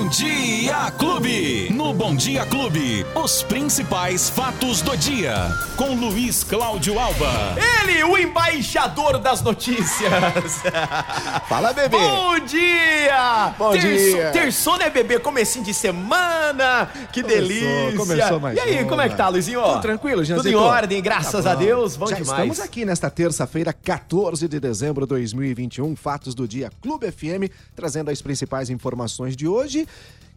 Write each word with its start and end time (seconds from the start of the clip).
Bom 0.00 0.08
Dia 0.08 0.90
Clube. 0.92 1.68
No 1.74 1.92
Bom 1.92 2.16
Dia 2.16 2.46
Clube, 2.46 3.04
os 3.14 3.42
principais 3.42 4.30
fatos 4.30 4.80
do 4.80 4.96
dia. 4.96 5.34
Com 5.76 5.94
Luiz 5.94 6.42
Cláudio 6.42 6.98
Alba. 6.98 7.54
Ele, 7.84 8.02
o 8.04 8.16
embaixador 8.16 9.18
das 9.18 9.42
notícias. 9.42 10.62
Fala, 11.46 11.74
bebê. 11.74 11.98
Bom 11.98 12.38
dia! 12.40 13.54
Bom 13.58 13.72
Terço- 13.72 13.88
dia. 14.16 14.30
Terçou, 14.30 14.78
né, 14.78 14.88
bebê? 14.88 15.18
Comecinho 15.18 15.66
de 15.66 15.74
semana. 15.74 16.86
Que 17.12 17.22
Começou, 17.22 17.42
delícia. 17.42 17.96
começou 17.98 18.40
mais 18.40 18.56
E 18.56 18.60
aí, 18.60 18.78
uma. 18.80 18.88
como 18.88 19.02
é 19.02 19.08
que 19.10 19.16
tá, 19.16 19.28
Luizinho? 19.28 19.62
Tudo 19.62 19.80
tranquilo, 19.82 20.24
Tudo 20.24 20.48
em 20.48 20.54
ordem, 20.54 21.02
graças 21.02 21.44
Tá 21.44 21.52
a. 21.52 21.54
Deus. 21.54 21.96
Bom 21.96 22.06
Já 22.06 22.16
demais. 22.16 22.38
estamos 22.38 22.60
aqui 22.60 22.86
nesta 22.86 23.10
terça-feira, 23.10 23.70
14 23.74 24.48
de 24.48 24.58
dezembro 24.58 25.04
de 25.04 25.10
2021, 25.10 25.94
fatos 25.94 26.34
do 26.34 26.48
dia 26.48 26.70
Clube 26.80 27.10
FM, 27.12 27.52
trazendo 27.76 28.10
as 28.10 28.22
principais 28.22 28.70
informações 28.70 29.36
de 29.36 29.46
hoje, 29.46 29.86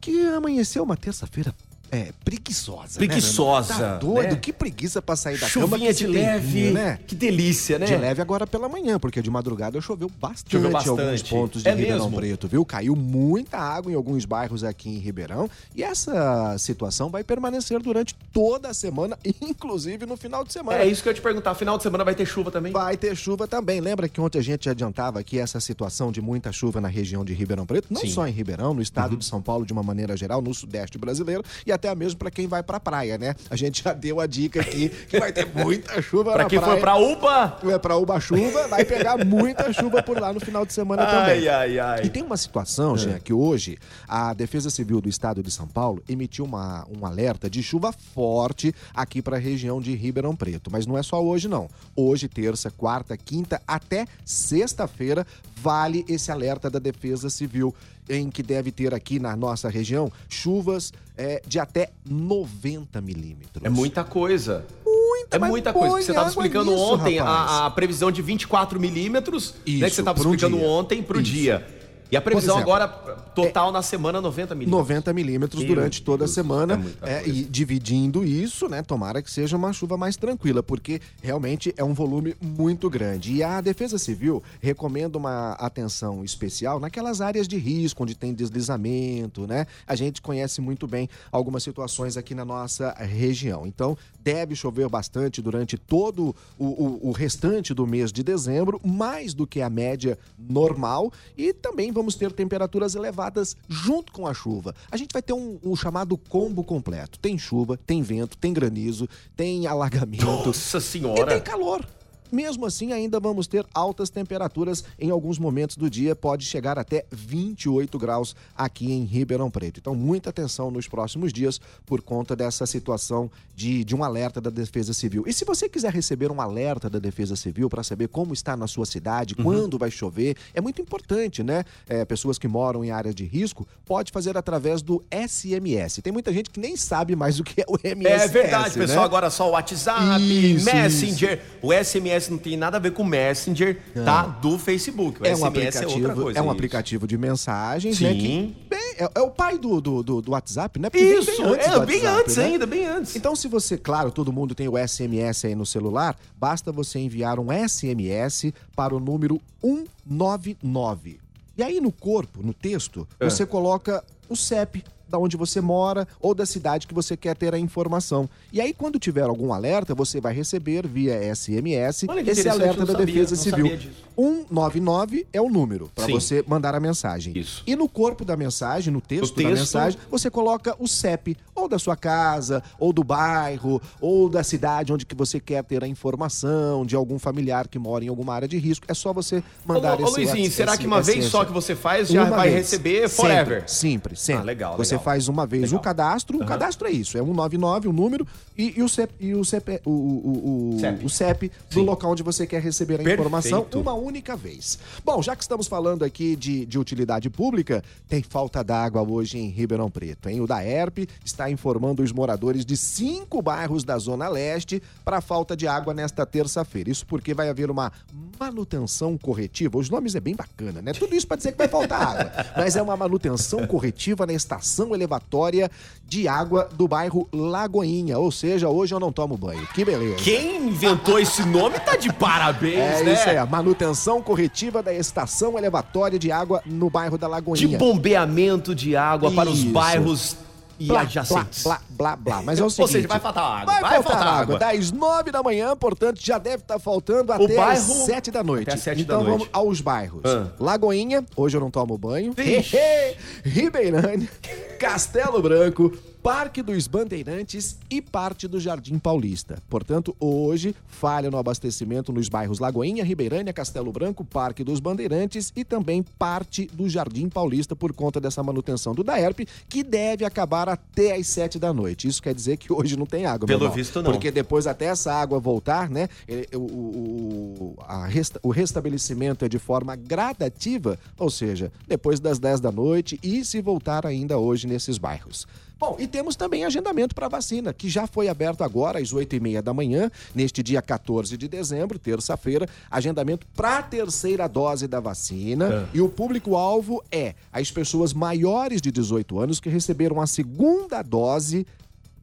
que 0.01 0.27
amanheceu 0.27 0.83
uma 0.83 0.97
terça-feira 0.97 1.53
é, 1.93 2.11
preguiçosa. 2.25 2.99
né, 2.99 3.05
Preguiçosa, 3.07 3.73
irmão? 3.73 3.89
Tá 3.89 3.97
doido? 3.97 4.29
né? 4.31 4.35
Que 4.35 4.51
preguiça 4.53 5.01
pra 5.01 5.15
sair 5.15 5.37
da 5.39 5.49
cama. 5.49 5.67
Chuvinha 5.67 5.93
de 5.93 6.07
leve. 6.07 6.71
né? 6.71 6.99
Que 7.07 7.15
delícia, 7.15 7.77
né? 7.79 7.85
De 7.85 7.95
leve 7.95 8.21
agora 8.21 8.45
pela 8.47 8.67
manhã, 8.67 8.99
porque 8.99 9.21
de 9.21 9.29
madrugada 9.29 9.79
choveu 9.81 10.09
bastante, 10.19 10.51
Choveu 10.51 10.71
em 10.71 10.73
alguns 10.75 10.95
bastante. 10.97 11.29
pontos 11.29 11.63
de 11.63 11.69
É 11.69 11.73
Ribeirão 11.73 12.05
mesmo? 12.05 12.17
Preto, 12.17 12.47
viu? 12.47 12.65
Caiu 12.65 12.95
muita 12.95 13.57
água 13.57 13.91
em 13.91 13.95
alguns 13.95 14.25
bairros 14.25 14.63
aqui 14.63 14.89
em 14.89 14.97
Ribeirão 14.99 15.49
e 15.75 15.83
essa 15.83 16.55
situação 16.57 17.09
vai 17.09 17.23
permanecer 17.23 17.79
durante 17.81 18.15
toda 18.31 18.69
a 18.69 18.73
semana, 18.73 19.17
inclusive 19.41 20.05
no 20.05 20.17
final 20.17 20.43
de 20.43 20.51
semana. 20.53 20.79
É 20.79 20.87
isso 20.87 21.01
que 21.03 21.09
eu 21.09 21.11
ia 21.11 21.15
te 21.15 21.21
perguntar. 21.21 21.53
Final 21.55 21.77
de 21.77 21.83
semana 21.83 22.03
vai 22.03 22.15
ter 22.15 22.25
chuva 22.25 22.51
também? 22.51 22.71
Vai 22.71 22.97
ter 22.97 23.15
chuva 23.15 23.47
também. 23.47 23.79
Lembra 23.79 24.07
que 24.09 24.19
ontem 24.19 24.39
a 24.39 24.43
gente 24.43 24.69
adiantava 24.69 25.19
aqui 25.19 25.37
essa 25.39 25.59
situação 25.59 26.11
de 26.11 26.21
muita 26.21 26.51
chuva 26.51 26.81
na 26.81 26.87
região 26.87 27.23
de 27.23 27.33
Ribeirão 27.33 27.65
Preto? 27.65 27.87
Não 27.91 28.01
Sim. 28.01 28.09
só 28.09 28.27
em 28.27 28.31
Ribeirão, 28.31 28.73
no 28.73 28.81
estado 28.81 29.15
de 29.17 29.25
São 29.25 29.41
Paulo 29.41 29.65
de 29.65 29.73
uma 29.73 29.83
maneira 29.83 30.15
geral, 30.17 30.41
no 30.41 30.53
sudeste 30.53 30.97
brasileiro 30.97 31.43
e 31.65 31.71
até 31.71 31.82
mesmo 31.95 32.17
para 32.19 32.31
quem 32.31 32.47
vai 32.47 32.63
pra 32.63 32.79
praia, 32.79 33.17
né? 33.17 33.35
A 33.49 33.55
gente 33.55 33.83
já 33.83 33.93
deu 33.93 34.19
a 34.19 34.25
dica 34.27 34.61
aqui 34.61 34.89
que 34.89 35.19
vai 35.19 35.31
ter 35.31 35.45
muita 35.53 36.01
chuva 36.01 36.31
Pra 36.33 36.43
na 36.43 36.49
quem 36.49 36.59
praia. 36.59 36.73
for 36.75 36.79
pra 36.81 36.95
UPA. 36.95 37.57
É 37.73 37.77
pra 37.79 37.97
Uba 37.97 38.19
Chuva, 38.19 38.67
vai 38.67 38.85
pegar 38.85 39.23
muita 39.25 39.71
chuva 39.73 40.01
por 40.01 40.19
lá 40.19 40.31
no 40.31 40.39
final 40.39 40.65
de 40.65 40.73
semana 40.73 41.05
também. 41.05 41.47
Ai, 41.47 41.47
ai, 41.49 41.79
ai. 41.79 42.05
E 42.05 42.09
tem 42.09 42.23
uma 42.23 42.37
situação, 42.37 42.97
Jean, 42.97 43.19
que 43.19 43.33
hoje 43.33 43.77
a 44.07 44.33
Defesa 44.33 44.69
Civil 44.69 45.01
do 45.01 45.09
Estado 45.09 45.41
de 45.43 45.51
São 45.51 45.67
Paulo 45.67 46.01
emitiu 46.07 46.45
uma, 46.45 46.85
um 46.89 47.05
alerta 47.05 47.49
de 47.49 47.61
chuva 47.63 47.91
forte 47.91 48.73
aqui 48.93 49.21
para 49.21 49.37
a 49.37 49.39
região 49.39 49.81
de 49.81 49.93
Ribeirão 49.95 50.35
Preto. 50.35 50.69
Mas 50.71 50.85
não 50.85 50.97
é 50.97 51.03
só 51.03 51.23
hoje, 51.23 51.47
não. 51.47 51.67
Hoje, 51.95 52.27
terça, 52.27 52.71
quarta, 52.71 53.17
quinta, 53.17 53.61
até 53.67 54.05
sexta-feira, 54.25 55.25
vale 55.57 56.05
esse 56.07 56.31
alerta 56.31 56.69
da 56.69 56.79
Defesa 56.79 57.29
Civil, 57.29 57.73
em 58.09 58.29
que 58.29 58.43
deve 58.43 58.71
ter 58.71 58.93
aqui 58.93 59.19
na 59.19 59.35
nossa 59.35 59.69
região 59.69 60.11
chuvas 60.29 60.91
é, 61.17 61.41
de 61.47 61.59
até 61.59 61.89
90 62.09 62.99
milímetros. 63.01 63.63
É 63.63 63.69
muita 63.69 64.03
coisa. 64.03 64.65
Muita, 64.85 65.35
É 65.37 65.39
muita 65.39 65.71
coisa. 65.73 65.89
porque 65.89 66.03
Você 66.05 66.11
estava 66.11 66.29
água 66.29 66.43
explicando 66.43 66.71
nisso, 66.71 66.83
ontem 66.83 67.19
a, 67.19 67.65
a 67.65 67.71
previsão 67.71 68.11
de 68.11 68.21
24 68.21 68.79
milímetros, 68.79 69.53
né? 69.53 69.87
Que 69.87 69.89
você 69.89 70.01
estava 70.01 70.19
explicando 70.19 70.57
dia. 70.57 70.67
ontem 70.67 71.01
pro 71.03 71.21
Isso. 71.21 71.31
dia. 71.31 71.82
E 72.13 72.15
a 72.17 72.21
previsão 72.21 72.57
exemplo, 72.57 72.73
agora, 72.73 72.87
total 73.33 73.71
na 73.71 73.81
semana, 73.81 74.21
90 74.21 74.53
milímetros. 74.53 74.87
90 74.87 75.13
milímetros 75.13 75.63
durante 75.65 76.01
toda 76.03 76.25
a 76.25 76.27
Deus, 76.27 76.35
semana. 76.35 76.79
é 77.01 77.13
É, 77.13 77.27
e 77.27 77.43
dividindo 77.43 78.23
isso, 78.23 78.67
né? 78.69 78.83
Tomara 78.83 79.19
que 79.21 79.31
seja 79.31 79.57
uma 79.57 79.73
chuva 79.73 79.97
mais 79.97 80.15
tranquila, 80.15 80.61
porque 80.61 81.01
realmente 81.23 81.73
é 81.75 81.83
um 81.83 81.93
volume 81.93 82.35
muito 82.39 82.87
grande. 82.87 83.33
E 83.33 83.41
a 83.41 83.59
Defesa 83.61 83.97
Civil 83.97 84.43
recomenda 84.61 85.17
uma 85.17 85.53
atenção 85.53 86.23
especial 86.23 86.79
naquelas 86.79 87.19
áreas 87.19 87.47
de 87.47 87.57
risco, 87.57 88.03
onde 88.03 88.13
tem 88.15 88.31
deslizamento, 88.31 89.47
né? 89.47 89.65
A 89.87 89.95
gente 89.95 90.21
conhece 90.21 90.61
muito 90.61 90.85
bem 90.85 91.09
algumas 91.31 91.63
situações 91.63 92.15
aqui 92.15 92.35
na 92.35 92.45
nossa 92.45 92.91
região. 92.93 93.65
Então, 93.65 93.97
deve 94.19 94.55
chover 94.55 94.87
bastante 94.87 95.41
durante 95.41 95.77
todo 95.79 96.35
o, 96.59 96.65
o- 96.65 97.09
o 97.09 97.11
restante 97.11 97.73
do 97.73 97.87
mês 97.87 98.11
de 98.11 98.21
dezembro, 98.21 98.79
mais 98.85 99.33
do 99.33 99.47
que 99.47 99.61
a 99.61 99.69
média 99.69 100.17
normal. 100.37 101.11
E 101.35 101.53
também 101.53 101.91
vamos 101.91 102.02
ter 102.11 102.31
temperaturas 102.31 102.95
elevadas 102.95 103.55
junto 103.67 104.11
com 104.11 104.27
a 104.27 104.33
chuva. 104.33 104.75
A 104.91 104.97
gente 104.97 105.11
vai 105.13 105.21
ter 105.21 105.33
um, 105.33 105.59
um 105.63 105.75
chamado 105.75 106.17
combo 106.17 106.63
completo. 106.63 107.17
Tem 107.19 107.37
chuva, 107.37 107.77
tem 107.77 108.01
vento, 108.01 108.37
tem 108.37 108.51
granizo, 108.53 109.07
tem 109.35 109.65
alagamento. 109.67 110.25
Nossa 110.25 110.77
E 110.77 110.81
tem 110.81 110.81
senhora. 110.81 111.39
calor. 111.41 111.85
Mesmo 112.33 112.65
assim, 112.65 112.91
ainda 112.91 113.19
vamos 113.19 113.45
ter 113.45 113.63
altas 113.73 114.09
temperaturas 114.09 114.83
em 114.99 115.11
alguns 115.11 115.37
momentos 115.37 115.77
do 115.77 115.87
dia, 115.87 116.15
pode 116.15 116.45
chegar 116.45 116.79
até 116.79 117.05
28 117.11 117.99
graus 117.99 118.35
aqui 118.57 118.91
em 118.91 119.03
Ribeirão 119.03 119.51
Preto. 119.51 119.79
Então, 119.79 119.93
muita 119.93 120.31
atenção 120.31 120.71
nos 120.71 120.87
próximos 120.87 121.31
dias 121.31 121.61
por 121.85 122.01
conta 122.01 122.35
dessa 122.35 122.65
situação 122.65 123.29
de, 123.55 123.83
de 123.83 123.95
um 123.95 124.03
alerta 124.03 124.41
da 124.41 124.49
Defesa 124.49 124.93
Civil. 124.93 125.23
E 125.27 125.31
se 125.33 125.45
você 125.45 125.69
quiser 125.69 125.93
receber 125.93 126.31
um 126.31 126.41
alerta 126.41 126.89
da 126.89 126.97
Defesa 126.97 127.35
Civil 127.35 127.69
para 127.69 127.83
saber 127.83 128.07
como 128.07 128.33
está 128.33 128.57
na 128.57 128.65
sua 128.65 128.85
cidade, 128.87 129.35
Uhum. 129.37 129.43
quando 129.43 129.77
vai 129.77 129.91
chover, 129.91 130.35
é 130.55 130.61
muito 130.61 130.81
importante, 130.81 131.43
né? 131.43 131.63
É, 131.87 132.03
pessoas 132.03 132.39
que 132.39 132.47
moram 132.47 132.83
em 132.83 132.89
áreas 132.89 133.13
de 133.13 133.25
risco, 133.25 133.67
pode 133.85 134.11
fazer 134.11 134.35
através 134.37 134.81
do 134.81 135.03
SMS. 135.11 136.01
Tem 136.01 136.11
muita 136.11 136.33
gente 136.33 136.49
que 136.49 136.59
nem 136.59 136.75
sabe 136.75 137.15
mais 137.15 137.39
o 137.39 137.43
que 137.43 137.61
é 137.61 137.65
o 137.67 137.77
MSS. 137.83 138.23
É 138.23 138.27
verdade, 138.27 138.79
né? 138.79 138.85
pessoal. 138.85 139.05
Agora 139.05 139.29
só 139.29 139.47
o 139.49 139.51
WhatsApp, 139.51 140.21
Isso, 140.23 140.65
Messenger. 140.65 141.41
O 141.61 141.71
SMS 141.71 142.22
não 142.31 142.37
tem 142.37 142.55
nada 142.57 142.77
a 142.77 142.79
ver 142.79 142.91
com 142.93 143.03
o 143.03 143.05
Messenger, 143.05 143.79
tá? 144.05 144.23
Do 144.27 144.57
Facebook. 144.59 145.21
O 145.21 145.25
É 145.25 145.33
um 145.33 145.37
SMS 145.37 145.43
é 145.43 145.47
aplicativo, 145.47 146.07
outra 146.07 146.23
coisa. 146.23 146.39
é 146.39 146.41
um 146.41 146.45
isso. 146.45 146.51
aplicativo 146.53 147.07
de 147.07 147.17
mensagens, 147.17 147.97
Sim. 147.97 148.03
né? 148.05 148.13
Que 148.15 148.55
bem- 148.69 148.79
é, 148.97 149.09
é 149.15 149.21
o 149.21 149.31
pai 149.31 149.57
do, 149.57 149.81
do, 149.81 150.03
do, 150.03 150.21
do 150.21 150.31
WhatsApp, 150.31 150.79
né? 150.79 150.89
Porque 150.89 151.03
Isso, 151.03 151.25
bem 151.31 151.43
antes 151.53 151.67
é, 151.67 151.71
do 151.79 151.85
bem 151.85 151.95
WhatsApp, 151.97 152.21
antes 152.21 152.37
né? 152.37 152.45
ainda, 152.45 152.65
bem 152.67 152.85
antes. 152.85 153.15
Então, 153.15 153.35
se 153.35 153.47
você, 153.47 153.77
claro, 153.77 154.11
todo 154.11 154.31
mundo 154.31 154.53
tem 154.53 154.67
o 154.67 154.77
SMS 154.77 155.45
aí 155.47 155.55
no 155.55 155.65
celular, 155.65 156.15
basta 156.39 156.71
você 156.71 156.99
enviar 156.99 157.39
um 157.39 157.47
SMS 157.51 158.53
para 158.75 158.95
o 158.95 158.99
número 158.99 159.41
199. 159.63 161.19
E 161.57 161.63
aí 161.63 161.79
no 161.79 161.91
corpo, 161.91 162.41
no 162.43 162.53
texto, 162.53 163.07
É. 163.19 163.29
você 163.29 163.45
coloca 163.45 164.03
o 164.29 164.35
CEP 164.35 164.83
da 165.13 165.19
onde 165.19 165.37
você 165.37 165.61
mora 165.61 166.07
ou 166.19 166.33
da 166.33 166.43
cidade 166.45 166.87
que 166.87 166.93
você 166.93 167.15
quer 167.15 167.35
ter 167.35 167.53
a 167.53 167.59
informação. 167.59 168.27
E 168.51 168.59
aí 168.59 168.73
quando 168.73 168.97
tiver 168.97 169.21
algum 169.21 169.53
alerta, 169.53 169.93
você 169.93 170.19
vai 170.19 170.33
receber 170.33 170.87
via 170.87 171.13
SMS 171.35 172.07
esse 172.25 172.49
alerta 172.49 172.83
da 172.83 172.93
sabia, 172.93 173.05
Defesa 173.05 173.35
Civil. 173.35 173.65
sabia 173.67 173.77
disso. 173.77 174.03
199 174.15 175.27
é 175.31 175.39
o 175.41 175.49
número 175.49 175.89
para 175.93 176.07
você 176.07 176.43
mandar 176.47 176.73
a 176.73 176.79
mensagem. 176.79 177.37
Isso. 177.37 177.63
E 177.67 177.75
no 177.75 177.87
corpo 177.87 178.25
da 178.25 178.35
mensagem, 178.35 178.91
no 178.91 178.99
texto, 179.01 179.35
No 179.37 179.43
da 179.43 179.49
texto- 179.49 179.59
mensagem, 179.61 179.99
você 180.09 180.29
coloca 180.31 180.75
o 180.79 180.87
CEP, 180.87 181.37
ou 181.63 181.69
da 181.69 181.79
sua 181.79 181.95
casa, 181.95 182.61
ou 182.77 182.91
do 182.93 183.03
bairro, 183.03 183.81
ou 183.99 184.29
da 184.29 184.43
cidade 184.43 184.91
onde 184.93 185.05
que 185.05 185.15
você 185.15 185.39
quer 185.39 185.63
ter 185.63 185.83
a 185.83 185.87
informação 185.87 186.85
de 186.85 186.95
algum 186.95 187.17
familiar 187.17 187.67
que 187.67 187.79
mora 187.79 188.03
em 188.03 188.07
alguma 188.09 188.33
área 188.33 188.47
de 188.47 188.57
risco. 188.57 188.85
É 188.89 188.93
só 188.93 189.11
você 189.13 189.37
Ô, 189.37 189.43
mandar 189.73 189.99
ô, 189.99 190.03
esse 190.05 190.17
Luizinho, 190.17 190.45
esse- 190.45 190.55
será 190.55 190.77
que 190.77 190.85
uma 190.85 190.99
esse- 190.99 191.11
vez 191.11 191.23
esse- 191.23 191.31
só 191.31 191.45
que 191.45 191.51
você 191.51 191.75
faz 191.75 192.09
já 192.09 192.25
vai 192.25 192.49
vez. 192.49 192.59
receber 192.71 193.09
forever? 193.09 193.63
Sempre, 193.67 194.15
sempre. 194.15 194.15
sempre. 194.15 194.41
Ah, 194.41 194.45
legal, 194.45 194.77
Você 194.77 194.95
legal. 194.95 195.03
faz 195.05 195.27
uma 195.27 195.45
vez 195.47 195.63
Legal. 195.63 195.79
o 195.79 195.81
cadastro, 195.83 196.37
o 196.37 196.45
cadastro 196.45 196.87
é 196.87 196.91
isso, 196.91 197.17
é 197.17 197.21
199 197.21 197.87
o 197.87 197.93
número 197.93 198.27
e, 198.57 198.73
e 198.77 198.83
o 198.83 198.89
CEP, 198.89 199.13
e 199.19 199.33
o 199.33 199.43
CEP, 199.45 199.79
o, 199.85 199.89
o, 199.91 200.75
o, 200.75 200.79
CEP. 200.79 201.05
o 201.05 201.09
CEP 201.09 201.51
do 201.69 201.79
Sim. 201.79 201.85
local 201.85 202.11
onde 202.11 202.23
você 202.23 202.45
quer 202.45 202.61
receber 202.61 202.95
a 202.95 202.97
Perfeito. 202.97 203.19
informação 203.21 203.65
uma 203.75 203.93
única 203.93 204.35
vez. 204.35 204.77
Bom, 205.03 205.21
já 205.21 205.35
que 205.35 205.41
estamos 205.43 205.67
falando 205.67 206.03
aqui 206.03 206.35
de, 206.35 206.65
de 206.65 206.77
utilidade 206.79 207.29
pública, 207.29 207.83
tem 208.07 208.21
falta 208.21 208.63
d'água 208.63 209.01
hoje 209.01 209.37
em 209.37 209.49
Ribeirão 209.49 209.89
Preto, 209.89 210.29
hein? 210.29 210.41
O 210.41 210.47
da 210.47 210.63
ERP 210.65 211.07
está 211.23 211.49
informando 211.53 212.03
os 212.03 212.11
moradores 212.11 212.65
de 212.65 212.75
cinco 212.75 213.41
bairros 213.41 213.83
da 213.83 213.97
Zona 213.97 214.27
Leste 214.27 214.81
para 215.05 215.21
falta 215.21 215.55
de 215.55 215.67
água 215.67 215.93
nesta 215.93 216.25
terça-feira. 216.25 216.89
Isso 216.89 217.05
porque 217.05 217.33
vai 217.33 217.47
haver 217.49 217.71
uma 217.71 217.91
manutenção 218.39 219.17
corretiva. 219.17 219.77
Os 219.77 219.89
nomes 219.89 220.15
é 220.15 220.19
bem 220.19 220.35
bacana, 220.35 220.81
né? 220.81 220.91
Tudo 220.91 221.15
isso 221.15 221.27
para 221.27 221.37
dizer 221.37 221.51
que 221.53 221.57
vai 221.57 221.67
faltar 221.67 222.01
água. 222.01 222.31
Mas 222.57 222.75
é 222.75 222.81
uma 222.81 222.97
manutenção 222.97 223.65
corretiva 223.67 224.25
na 224.25 224.33
estação 224.33 224.93
elevatória 224.93 225.69
de 226.05 226.27
água 226.27 226.67
do 226.75 226.87
bairro 226.87 227.27
Lagoinha. 227.31 228.17
Ou 228.19 228.31
seja, 228.31 228.67
hoje 228.69 228.93
eu 228.93 228.99
não 228.99 229.11
tomo 229.11 229.37
banho. 229.37 229.65
Que 229.73 229.85
beleza. 229.85 230.17
Quem 230.23 230.67
inventou 230.67 231.19
esse 231.19 231.43
nome 231.45 231.79
tá 231.79 231.95
de 231.95 232.11
parabéns, 232.11 232.77
É 232.79 233.03
né? 233.03 233.13
isso 233.13 233.29
aí, 233.29 233.37
a 233.37 233.45
manutenção 233.45 234.21
corretiva 234.21 234.81
da 234.83 234.93
estação 234.93 235.57
elevatória 235.57 236.17
de 236.19 236.31
água 236.31 236.61
no 236.65 236.89
bairro 236.89 237.17
da 237.17 237.27
De 237.27 237.31
Lagoinha. 237.31 237.77
bombeamento 237.77 238.73
de 238.75 238.95
água 238.95 239.31
para 239.31 239.49
os 239.49 239.59
Isso. 239.59 239.69
bairros 239.71 240.35
e 240.79 240.87
blá, 240.87 241.01
adjacentes. 241.01 241.63
Blá, 241.63 241.79
blá, 241.89 242.15
blá, 242.15 242.35
blá. 242.37 242.41
Mas 242.43 242.59
é 242.59 242.61
o 242.61 242.65
Ou 242.65 242.69
seguinte... 242.69 242.91
seja, 242.91 243.07
vai 243.07 243.19
faltar 243.19 243.43
água, 243.43 243.65
Vai, 243.73 243.81
vai 243.81 243.91
faltar, 244.03 244.11
faltar 244.13 244.41
água. 244.41 244.59
Das 244.59 244.91
nove 244.91 245.31
da 245.31 245.43
manhã, 245.43 245.75
portanto, 245.75 246.19
já 246.23 246.37
deve 246.37 246.63
estar 246.63 246.79
faltando 246.79 247.31
até 247.31 247.47
bairro- 247.55 247.61
às 247.71 247.79
sete 248.05 248.31
da 248.31 248.43
noite. 248.43 248.63
até 248.63 248.73
às 248.73 248.79
sete 248.81 249.03
da 249.03 249.15
então 249.15 249.23
noite. 249.23 249.31
vamos 249.37 249.49
aos 249.53 249.81
bairros. 249.81 250.21
Ah. 250.25 250.47
Lagoinha, 250.59 251.23
hoje 251.35 251.55
eu 251.57 251.61
não 251.61 251.69
tomo 251.71 251.97
banho. 251.97 252.33
Ribeirânia, 253.43 254.27
Castelo 254.79 255.41
Branco, 255.41 255.91
Parque 256.23 256.63
dos 256.63 256.87
Bandeirantes 256.87 257.77
e 257.89 258.01
parte 258.01 258.47
do 258.47 258.57
Jardim 258.57 258.97
Paulista. 258.97 259.61
Portanto, 259.69 260.15
hoje, 260.17 260.73
falha 260.87 261.29
no 261.29 261.37
abastecimento 261.37 262.13
nos 262.13 262.29
bairros 262.29 262.59
Lagoinha, 262.59 263.03
Ribeirânia, 263.03 263.51
Castelo 263.51 263.91
Branco, 263.91 264.23
Parque 264.23 264.63
dos 264.63 264.79
Bandeirantes 264.79 265.51
e 265.53 265.65
também 265.65 266.01
parte 266.01 266.65
do 266.71 266.87
Jardim 266.87 267.27
Paulista 267.27 267.75
por 267.75 267.91
conta 267.91 268.21
dessa 268.21 268.41
manutenção 268.41 268.95
do 268.95 269.03
DAERP, 269.03 269.41
que 269.67 269.83
deve 269.83 270.23
acabar 270.23 270.69
até 270.69 271.13
às 271.13 271.27
sete 271.27 271.59
da 271.59 271.73
noite. 271.73 272.07
Isso 272.07 272.23
quer 272.23 272.33
dizer 272.33 272.55
que 272.55 272.71
hoje 272.71 272.95
não 272.95 273.05
tem 273.05 273.25
água, 273.25 273.45
Pelo 273.45 273.69
visto, 273.69 274.01
não. 274.01 274.09
Porque 274.09 274.31
depois 274.31 274.65
até 274.65 274.85
essa 274.85 275.13
água 275.13 275.41
voltar, 275.41 275.89
né, 275.89 276.07
o, 276.53 276.57
o, 276.57 277.75
resta, 278.07 278.39
o 278.41 278.49
restabelecimento 278.49 279.43
é 279.43 279.49
de 279.49 279.59
forma 279.59 279.93
gradativa, 279.97 280.97
ou 281.19 281.29
seja, 281.29 281.69
depois 281.85 282.21
das 282.21 282.39
10 282.39 282.61
da 282.61 282.71
noite 282.71 283.19
e 283.21 283.43
se 283.43 283.59
voltar 283.59 284.05
ainda 284.05 284.37
hoje 284.37 284.67
nesses 284.67 284.97
bairros. 284.97 285.45
Bom, 285.83 285.97
e 285.99 286.07
temos 286.07 286.37
também 286.37 286.63
agendamento 286.63 287.13
para 287.13 287.27
vacina, 287.27 287.73
que 287.73 287.89
já 287.89 288.07
foi 288.07 288.29
aberto 288.29 288.63
agora 288.63 288.99
às 288.99 289.13
8h30 289.13 289.61
da 289.61 289.73
manhã, 289.73 290.09
neste 290.33 290.63
dia 290.63 290.81
14 290.81 291.35
de 291.35 291.45
dezembro, 291.45 291.99
terça-feira, 291.99 292.69
agendamento 292.89 293.45
para 293.53 293.79
a 293.79 293.83
terceira 293.83 294.47
dose 294.47 294.87
da 294.87 295.01
vacina. 295.01 295.89
É. 295.93 295.97
E 295.97 295.99
o 295.99 296.07
público-alvo 296.07 297.03
é 297.11 297.35
as 297.51 297.69
pessoas 297.69 298.13
maiores 298.13 298.81
de 298.81 298.93
18 298.93 299.37
anos 299.37 299.59
que 299.59 299.67
receberam 299.67 300.21
a 300.21 300.25
segunda 300.25 301.01
dose 301.01 301.67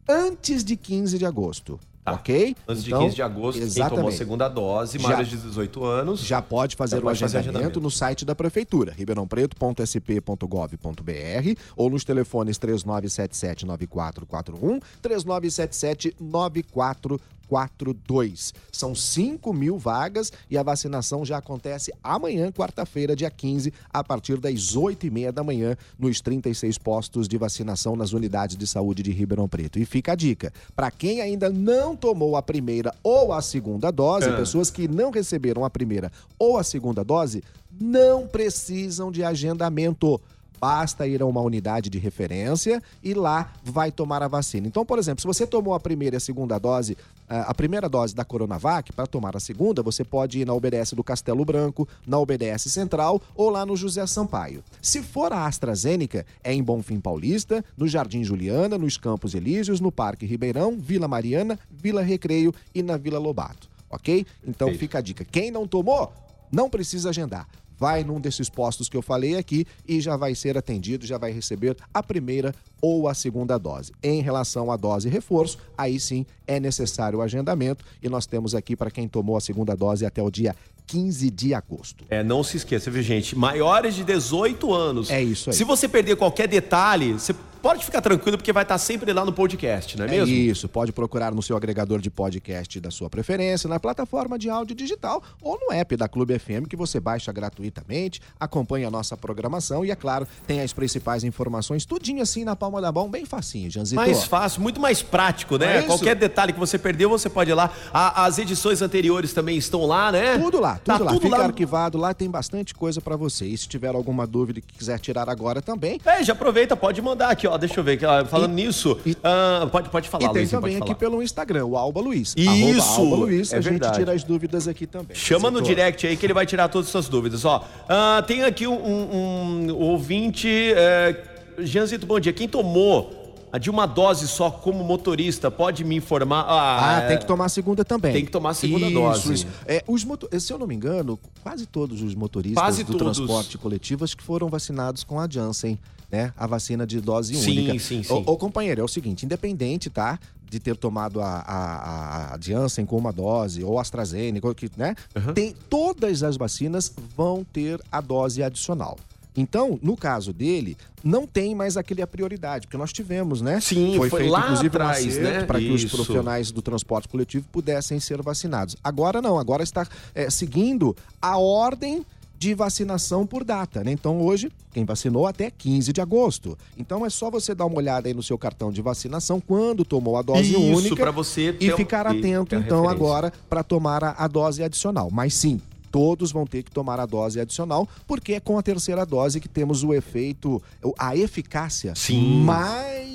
antes 0.08 0.64
de 0.64 0.74
15 0.74 1.18
de 1.18 1.26
agosto. 1.26 1.78
Tá. 2.10 2.16
Ok? 2.16 2.56
Antes 2.68 2.86
então, 2.86 2.98
de 2.98 3.04
15 3.06 3.16
de 3.16 3.22
agosto, 3.22 3.58
exatamente. 3.58 3.88
quem 3.88 3.96
tomou 3.96 4.08
a 4.08 4.12
segunda 4.12 4.48
dose, 4.48 4.98
maiores 4.98 5.28
de 5.28 5.36
18 5.36 5.84
anos. 5.84 6.20
Já 6.20 6.42
pode 6.42 6.76
fazer 6.76 6.96
já 6.96 7.00
o 7.00 7.02
pode 7.02 7.24
agendamento, 7.24 7.50
agendamento 7.50 7.80
no 7.80 7.90
site 7.90 8.24
da 8.24 8.34
Prefeitura, 8.34 8.92
ribeirãopreto.sp.gov.br 8.92 11.60
ou 11.76 11.90
nos 11.90 12.04
telefones 12.04 12.58
3977-9441, 12.58 14.82
3977-9441. 15.02 17.20
42. 17.50 18.55
São 18.70 18.94
5 18.94 19.52
mil 19.52 19.76
vagas 19.76 20.32
e 20.49 20.56
a 20.56 20.62
vacinação 20.62 21.25
já 21.25 21.38
acontece 21.38 21.93
amanhã, 22.00 22.52
quarta-feira, 22.52 23.17
dia 23.17 23.29
15, 23.29 23.73
a 23.93 24.05
partir 24.05 24.38
das 24.38 24.76
8 24.76 25.05
e 25.08 25.11
meia 25.11 25.32
da 25.32 25.43
manhã, 25.43 25.76
nos 25.99 26.20
36 26.20 26.79
postos 26.79 27.26
de 27.26 27.37
vacinação 27.37 27.97
nas 27.97 28.12
unidades 28.12 28.56
de 28.56 28.69
saúde 28.69 29.02
de 29.02 29.11
Ribeirão 29.11 29.49
Preto. 29.49 29.81
E 29.81 29.85
fica 29.85 30.12
a 30.12 30.14
dica: 30.14 30.52
para 30.76 30.93
quem 30.93 31.20
ainda 31.20 31.50
não 31.50 31.97
tomou 31.97 32.37
a 32.37 32.43
primeira 32.43 32.94
ou 33.02 33.32
a 33.32 33.43
segunda 33.43 33.91
dose, 33.91 34.29
é. 34.29 34.37
pessoas 34.37 34.70
que 34.70 34.87
não 34.87 35.11
receberam 35.11 35.64
a 35.64 35.70
primeira 35.70 36.12
ou 36.38 36.56
a 36.56 36.62
segunda 36.62 37.03
dose, 37.03 37.43
não 37.81 38.29
precisam 38.29 39.11
de 39.11 39.25
agendamento 39.25 40.20
Basta 40.60 41.06
ir 41.06 41.22
a 41.22 41.26
uma 41.26 41.40
unidade 41.40 41.88
de 41.88 41.98
referência 41.98 42.82
e 43.02 43.14
lá 43.14 43.50
vai 43.64 43.90
tomar 43.90 44.22
a 44.22 44.28
vacina. 44.28 44.66
Então, 44.66 44.84
por 44.84 44.98
exemplo, 44.98 45.22
se 45.22 45.26
você 45.26 45.46
tomou 45.46 45.72
a 45.72 45.80
primeira 45.80 46.16
e 46.16 46.18
a 46.18 46.20
segunda 46.20 46.58
dose, 46.58 46.98
a 47.26 47.54
primeira 47.54 47.88
dose 47.88 48.14
da 48.14 48.26
Coronavac, 48.26 48.92
para 48.92 49.06
tomar 49.06 49.34
a 49.34 49.40
segunda, 49.40 49.82
você 49.82 50.04
pode 50.04 50.40
ir 50.40 50.46
na 50.46 50.52
UBS 50.52 50.92
do 50.92 51.02
Castelo 51.02 51.46
Branco, 51.46 51.88
na 52.06 52.18
UBS 52.18 52.64
Central 52.64 53.22
ou 53.34 53.48
lá 53.48 53.64
no 53.64 53.74
José 53.74 54.06
Sampaio. 54.06 54.62
Se 54.82 55.02
for 55.02 55.32
a 55.32 55.46
AstraZeneca, 55.46 56.26
é 56.44 56.52
em 56.52 56.62
Bonfim 56.62 57.00
Paulista, 57.00 57.64
no 57.74 57.88
Jardim 57.88 58.22
Juliana, 58.22 58.76
nos 58.76 58.98
Campos 58.98 59.34
Elíseos, 59.34 59.80
no 59.80 59.90
Parque 59.90 60.26
Ribeirão, 60.26 60.76
Vila 60.78 61.08
Mariana, 61.08 61.58
Vila 61.70 62.02
Recreio 62.02 62.54
e 62.74 62.82
na 62.82 62.98
Vila 62.98 63.18
Lobato. 63.18 63.66
Ok? 63.88 64.26
Então 64.46 64.74
fica 64.74 64.98
a 64.98 65.00
dica. 65.00 65.24
Quem 65.24 65.50
não 65.50 65.66
tomou, 65.66 66.12
não 66.52 66.68
precisa 66.68 67.08
agendar 67.08 67.48
vai 67.81 68.05
num 68.05 68.21
desses 68.21 68.50
postos 68.50 68.91
que 68.91 68.97
eu 68.97 69.00
falei 69.00 69.37
aqui 69.37 69.67
e 69.88 70.03
já 70.03 70.15
vai 70.15 70.35
ser 70.35 70.59
atendido, 70.59 71.06
já 71.06 71.17
vai 71.17 71.32
receber 71.32 71.75
a 71.94 72.03
primeira 72.03 72.55
ou 72.79 73.09
a 73.09 73.15
segunda 73.15 73.56
dose. 73.56 73.91
Em 74.03 74.21
relação 74.21 74.71
à 74.71 74.77
dose 74.77 75.09
reforço, 75.09 75.56
aí 75.79 75.99
sim 75.99 76.27
é 76.47 76.61
necessário 76.61 77.21
o 77.21 77.23
agendamento 77.23 77.82
e 78.03 78.09
nós 78.11 78.27
temos 78.27 78.55
aqui 78.55 78.77
para 78.77 78.91
quem 78.91 79.09
tomou 79.09 79.35
a 79.35 79.41
segunda 79.41 79.75
dose 79.75 80.05
até 80.05 80.23
o 80.23 80.31
dia 80.31 80.55
15 80.87 81.31
de 81.31 81.55
agosto. 81.55 82.05
É, 82.11 82.23
não 82.23 82.43
se 82.43 82.59
esqueça, 82.59 82.91
viu, 82.91 83.03
gente? 83.03 83.35
Maiores 83.35 83.94
de 83.94 84.05
18 84.05 84.75
anos. 84.75 85.11
É 85.11 85.23
isso 85.23 85.49
aí. 85.49 85.56
Se 85.56 85.65
você 85.65 85.88
perder 85.88 86.17
qualquer 86.17 86.49
detalhe, 86.49 87.15
você 87.15 87.35
pode 87.62 87.84
ficar 87.84 88.00
tranquilo 88.00 88.36
porque 88.36 88.52
vai 88.52 88.62
estar 88.62 88.78
sempre 88.78 89.12
lá 89.12 89.24
no 89.24 89.32
podcast, 89.32 89.96
não 89.96 90.04
é, 90.04 90.08
é 90.08 90.10
mesmo? 90.10 90.34
Isso, 90.34 90.68
pode 90.68 90.92
procurar 90.92 91.34
no 91.34 91.42
seu 91.42 91.56
agregador 91.56 92.00
de 92.00 92.10
podcast 92.10 92.80
da 92.80 92.90
sua 92.90 93.08
preferência, 93.08 93.68
na 93.68 93.78
plataforma 93.78 94.38
de 94.38 94.48
áudio 94.48 94.74
digital 94.74 95.22
ou 95.40 95.58
no 95.60 95.72
app 95.72 95.96
da 95.96 96.08
Clube 96.08 96.38
FM 96.38 96.66
que 96.68 96.76
você 96.76 97.00
baixa 97.00 97.32
gratuitamente, 97.32 98.20
acompanha 98.38 98.88
a 98.88 98.90
nossa 98.90 99.16
programação 99.16 99.84
e, 99.84 99.90
é 99.90 99.96
claro, 99.96 100.26
tem 100.46 100.60
as 100.60 100.72
principais 100.72 101.24
informações, 101.24 101.84
tudinho 101.84 102.22
assim 102.22 102.44
na 102.44 102.56
palma 102.56 102.80
da 102.80 102.90
mão, 102.92 103.10
bem 103.10 103.24
facinho, 103.24 103.70
Janzito. 103.70 104.00
Mais 104.00 104.24
fácil, 104.24 104.62
muito 104.62 104.80
mais 104.80 105.02
prático, 105.02 105.56
né? 105.56 105.78
É 105.78 105.82
Qualquer 105.82 106.14
detalhe 106.16 106.52
que 106.52 106.58
você 106.58 106.78
perdeu, 106.78 107.08
você 107.08 107.28
pode 107.28 107.50
ir 107.50 107.54
lá. 107.54 107.70
A, 107.92 108.24
as 108.24 108.38
edições 108.38 108.82
anteriores 108.82 109.32
também 109.32 109.56
estão 109.56 109.86
lá, 109.86 110.12
né? 110.12 110.38
Tudo 110.38 110.60
lá, 110.60 110.74
tudo 110.76 110.84
tá 110.84 111.04
lá. 111.04 111.12
Tudo 111.12 111.22
Fica 111.22 111.36
lá. 111.36 111.44
arquivado 111.44 111.98
lá, 111.98 112.14
tem 112.14 112.30
bastante 112.30 112.74
coisa 112.74 113.00
para 113.00 113.16
você. 113.16 113.46
E 113.46 113.56
se 113.56 113.68
tiver 113.68 113.94
alguma 113.94 114.26
dúvida 114.26 114.60
que 114.60 114.74
quiser 114.74 114.98
tirar 114.98 115.28
agora 115.28 115.60
também. 115.60 116.00
É, 116.04 116.22
já 116.22 116.32
aproveita, 116.32 116.76
pode 116.76 117.00
mandar 117.02 117.30
aqui, 117.30 117.46
ó. 117.46 117.50
Deixa 117.58 117.81
eu 117.81 117.85
ver. 117.85 117.99
Falando 118.29 118.52
e, 118.52 118.55
nisso, 118.55 118.99
e, 119.05 119.12
uh, 119.12 119.69
pode, 119.70 119.88
pode 119.88 120.08
falar, 120.08 120.25
E 120.25 120.29
tem 120.29 120.43
Luiz, 120.43 120.50
também 120.50 120.76
aqui 120.76 120.94
pelo 120.94 121.23
Instagram, 121.23 121.67
o 121.67 121.76
Alba 121.76 122.00
Luiz. 122.00 122.35
Isso! 122.37 123.00
Alba 123.00 123.17
Luiz, 123.17 123.52
é 123.52 123.58
a 123.58 123.61
verdade. 123.61 123.85
gente 123.85 123.99
tira 123.99 124.12
as 124.12 124.25
dúvidas 124.25 124.69
aqui 124.69 124.87
também. 124.87 125.17
Chama 125.17 125.50
no 125.50 125.61
direct 125.61 126.06
aí 126.06 126.17
que 126.17 126.26
ele 126.26 126.35
vai 126.35 126.47
tirar 126.47 126.69
todas 126.69 126.87
as 126.87 126.93
suas 126.93 127.08
dúvidas. 127.08 127.44
Ó, 127.44 127.58
uh, 127.58 128.23
tem 128.26 128.43
aqui 128.43 128.67
um, 128.67 128.75
um, 128.75 129.70
um 129.70 129.76
ouvinte. 129.76 130.49
Uh, 130.49 131.64
Janzito, 131.64 132.06
bom 132.06 132.19
dia. 132.19 132.32
Quem 132.32 132.49
tomou 132.49 133.20
de 133.58 133.69
uma 133.69 133.87
dose 133.87 134.29
só 134.29 134.50
como 134.50 134.85
motorista, 134.85 135.50
pode 135.50 135.82
me 135.85 135.96
informar? 135.96 136.44
Ah, 136.46 136.99
ah 136.99 137.00
tem 137.03 137.19
que 137.19 137.26
tomar 137.26 137.46
a 137.46 137.49
segunda 137.49 137.85
também. 137.85 138.12
Tem 138.12 138.25
que 138.25 138.31
tomar 138.31 138.50
a 138.50 138.55
segunda 138.55 138.87
isso, 138.87 138.94
dose. 138.94 139.32
Isso. 139.35 139.46
É, 139.67 139.82
os 139.87 140.05
motor... 140.05 140.29
Se 140.38 140.53
eu 140.53 140.58
não 140.58 140.67
me 140.67 140.75
engano, 140.75 141.19
quase 141.43 141.67
todos 141.67 142.03
os 142.03 142.14
motoristas 142.14 142.62
quase 142.62 142.85
do 142.85 142.96
todos. 142.96 143.17
transporte 143.17 143.58
coletivo 143.58 144.06
que 144.06 144.23
foram 144.23 144.49
vacinados 144.49 145.03
com 145.03 145.19
a 145.19 145.29
Janssen 145.29 145.79
né, 146.10 146.32
a 146.36 146.46
vacina 146.46 146.86
de 146.86 147.00
dose 147.00 147.34
sim, 147.34 147.50
única. 147.50 147.78
Sim, 147.78 148.02
sim, 148.02 148.12
Ô, 148.26 148.36
companheiro, 148.36 148.80
é 148.80 148.84
o 148.84 148.88
seguinte, 148.88 149.24
independente, 149.24 149.88
tá? 149.88 150.18
De 150.48 150.58
ter 150.58 150.76
tomado 150.76 151.20
a, 151.20 151.44
a, 151.46 152.34
a 152.34 152.38
Janssen 152.40 152.84
com 152.84 152.96
uma 152.96 153.12
dose, 153.12 153.62
ou 153.62 153.78
AstraZeneca, 153.78 154.52
que, 154.54 154.70
né? 154.76 154.96
Uhum. 155.14 155.32
Tem, 155.32 155.54
todas 155.68 156.22
as 156.22 156.36
vacinas 156.36 156.92
vão 157.16 157.44
ter 157.44 157.80
a 157.90 158.00
dose 158.00 158.42
adicional. 158.42 158.98
Então, 159.36 159.78
no 159.80 159.96
caso 159.96 160.32
dele, 160.32 160.76
não 161.04 161.26
tem 161.26 161.54
mais 161.54 161.76
aquele 161.76 162.02
a 162.02 162.06
prioridade, 162.06 162.66
porque 162.66 162.76
nós 162.76 162.92
tivemos, 162.92 163.40
né? 163.40 163.60
Sim, 163.60 163.94
foi, 163.96 164.10
foi 164.10 164.20
feito 164.20 164.32
lá 164.32 164.44
inclusive 164.44 164.68
atrás, 164.68 165.16
né? 165.18 165.44
Para 165.44 165.58
que 165.58 165.70
os 165.70 165.84
profissionais 165.84 166.50
do 166.50 166.60
transporte 166.60 167.08
coletivo 167.08 167.46
pudessem 167.50 168.00
ser 168.00 168.20
vacinados. 168.22 168.76
Agora 168.82 169.22
não, 169.22 169.38
agora 169.38 169.62
está 169.62 169.86
é, 170.14 170.28
seguindo 170.28 170.96
a 171.22 171.38
ordem 171.38 172.04
de 172.40 172.54
vacinação 172.54 173.26
por 173.26 173.44
data, 173.44 173.84
né? 173.84 173.92
Então 173.92 174.22
hoje, 174.22 174.50
quem 174.72 174.82
vacinou 174.87 175.26
até 175.26 175.50
15 175.50 175.92
de 175.92 176.00
agosto. 176.00 176.56
Então 176.75 177.04
é 177.04 177.10
só 177.10 177.31
você 177.31 177.54
dar 177.54 177.66
uma 177.66 177.76
olhada 177.76 178.08
aí 178.08 178.15
no 178.15 178.22
seu 178.22 178.38
cartão 178.38 178.72
de 178.72 178.81
vacinação 178.81 179.38
quando 179.38 179.84
tomou 179.84 180.17
a 180.17 180.22
dose 180.22 180.53
Isso, 180.53 180.58
única 180.58 181.12
você 181.12 181.55
e 181.60 181.70
ficar 181.72 182.06
atento 182.06 182.55
então 182.55 182.88
agora 182.88 183.31
para 183.46 183.62
tomar 183.62 184.03
a, 184.03 184.15
a 184.17 184.26
dose 184.26 184.62
adicional. 184.62 185.10
Mas 185.10 185.34
sim, 185.34 185.60
todos 185.91 186.32
vão 186.32 186.46
ter 186.46 186.62
que 186.62 186.70
tomar 186.70 186.98
a 186.98 187.05
dose 187.05 187.38
adicional, 187.38 187.86
porque 188.06 188.32
é 188.32 188.41
com 188.41 188.58
a 188.58 188.62
terceira 188.62 189.05
dose 189.05 189.38
que 189.38 189.48
temos 189.48 189.84
o 189.84 189.93
efeito, 189.93 190.62
a 190.98 191.15
eficácia 191.15 191.93
Sim. 191.94 192.43
mais 192.43 193.09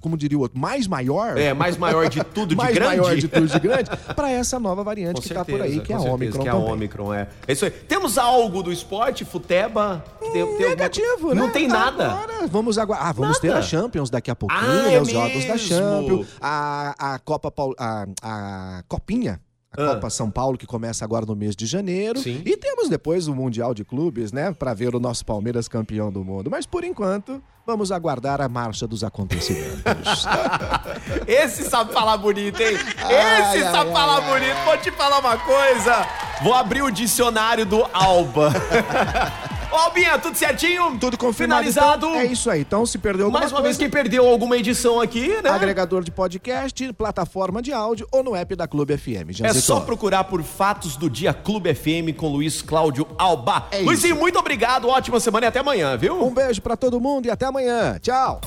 como 0.00 0.16
diria 0.16 0.38
o 0.38 0.42
outro, 0.42 0.58
mais 0.58 0.86
maior. 0.86 1.36
É, 1.36 1.52
mais 1.52 1.76
maior 1.76 2.08
de 2.08 2.22
tudo 2.24 2.50
de 2.50 2.56
mais 2.56 2.74
grande. 2.74 2.96
maior 2.96 3.16
de 3.16 3.28
tudo 3.28 3.46
de 3.46 3.58
grande, 3.58 3.90
para 4.14 4.30
essa 4.30 4.58
nova 4.58 4.82
variante 4.82 5.16
com 5.16 5.22
que 5.22 5.28
está 5.28 5.44
por 5.44 5.60
aí, 5.60 5.80
que 5.80 5.92
é 5.92 5.96
a 5.96 6.00
Omicron. 6.00 6.42
Que 6.42 6.48
é 6.48 6.50
a 6.50 6.56
Omicron, 6.56 7.14
é. 7.14 7.28
é 7.46 7.52
isso 7.52 7.64
aí. 7.64 7.70
Temos 7.70 8.18
algo 8.18 8.62
do 8.62 8.72
esporte, 8.72 9.24
futeba? 9.24 10.04
Tem, 10.20 10.46
tem 10.56 10.68
negativo, 10.68 11.34
né? 11.34 11.34
Não 11.34 11.50
tem 11.50 11.66
nada. 11.66 12.12
Agora, 12.12 12.46
vamos 12.46 12.78
aguardar. 12.78 13.08
Ah, 13.08 13.12
vamos 13.12 13.36
nada. 13.36 13.40
ter 13.40 13.52
a 13.52 13.62
Champions 13.62 14.10
daqui 14.10 14.30
a 14.30 14.36
pouquinho, 14.36 14.60
ah, 14.60 14.92
é 14.92 15.00
os 15.00 15.10
jogos 15.10 15.44
da 15.44 15.58
Champions, 15.58 16.26
a, 16.40 17.14
a 17.14 17.18
Copa 17.18 17.52
a, 17.78 18.06
a 18.22 18.82
Copinha 18.88 19.40
a 19.76 19.82
ah. 19.82 19.94
Copa 19.94 20.10
São 20.10 20.30
Paulo, 20.30 20.58
que 20.58 20.66
começa 20.66 21.04
agora 21.04 21.24
no 21.24 21.36
mês 21.36 21.54
de 21.54 21.64
janeiro. 21.66 22.18
Sim. 22.18 22.42
E 22.44 22.56
temos 22.56 22.88
depois 22.88 23.28
o 23.28 23.34
Mundial 23.34 23.72
de 23.72 23.84
Clubes, 23.84 24.32
né? 24.32 24.52
Para 24.52 24.74
ver 24.74 24.94
o 24.94 25.00
nosso 25.00 25.24
Palmeiras 25.24 25.68
campeão 25.68 26.10
do 26.10 26.24
mundo. 26.24 26.50
Mas 26.50 26.66
por 26.66 26.82
enquanto, 26.82 27.42
vamos 27.64 27.92
aguardar 27.92 28.40
a 28.40 28.48
marcha 28.48 28.86
dos 28.86 29.04
acontecimentos. 29.04 30.26
Esse 31.26 31.64
sabe 31.64 31.92
falar 31.92 32.16
bonito, 32.16 32.60
hein? 32.60 32.76
Ai, 32.98 33.42
Esse 33.42 33.64
ai, 33.64 33.72
sabe 33.72 33.90
ai, 33.90 33.94
falar 33.94 34.20
bonito. 34.22 34.56
Vou 34.64 34.78
te 34.78 34.90
falar 34.90 35.18
uma 35.20 35.38
coisa. 35.38 36.06
Vou 36.42 36.54
abrir 36.54 36.82
o 36.82 36.90
dicionário 36.90 37.64
do 37.64 37.84
Alba. 37.92 38.52
Ô, 39.72 39.76
Albinha, 39.76 40.18
tudo 40.18 40.36
certinho? 40.36 40.98
Tudo 40.98 41.16
confirmado. 41.16 41.60
Finalizado. 41.62 42.06
Então, 42.08 42.20
é 42.20 42.26
isso 42.26 42.50
aí. 42.50 42.60
Então, 42.62 42.84
se 42.84 42.98
perdeu 42.98 43.26
alguma 43.26 43.40
Mais 43.40 43.52
uma 43.52 43.60
coisa, 43.60 43.68
vez, 43.68 43.78
quem 43.78 43.88
perdeu 43.90 44.26
alguma 44.28 44.56
edição 44.56 45.00
aqui, 45.00 45.28
né? 45.42 45.50
Agregador 45.50 46.02
de 46.02 46.10
podcast, 46.10 46.92
plataforma 46.92 47.62
de 47.62 47.72
áudio 47.72 48.06
ou 48.10 48.22
no 48.22 48.34
app 48.34 48.54
da 48.56 48.66
Clube 48.66 48.96
FM. 48.96 49.30
Já 49.30 49.46
é 49.46 49.54
só 49.54 49.80
procurar 49.80 50.24
por 50.24 50.42
Fatos 50.42 50.96
do 50.96 51.08
Dia 51.08 51.32
Clube 51.32 51.72
FM 51.74 52.16
com 52.16 52.28
Luiz 52.28 52.62
Cláudio 52.62 53.06
Alba. 53.18 53.66
É 53.70 53.78
Luizinho, 53.78 54.14
isso. 54.14 54.20
muito 54.20 54.38
obrigado. 54.38 54.88
Ótima 54.88 55.20
semana 55.20 55.46
e 55.46 55.48
até 55.48 55.60
amanhã, 55.60 55.96
viu? 55.96 56.20
Um 56.24 56.34
beijo 56.34 56.60
para 56.60 56.76
todo 56.76 57.00
mundo 57.00 57.26
e 57.26 57.30
até 57.30 57.46
amanhã. 57.46 57.98
Tchau. 58.00 58.40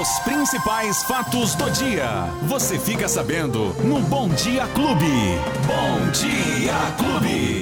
Os 0.00 0.18
principais 0.20 1.02
fatos 1.02 1.54
do 1.54 1.70
dia. 1.70 2.08
Você 2.44 2.78
fica 2.78 3.06
sabendo 3.08 3.74
no 3.84 4.00
Bom 4.00 4.28
Dia 4.30 4.66
Clube. 4.68 5.38
Bom 5.66 6.10
Dia 6.12 6.72
Clube. 6.96 7.60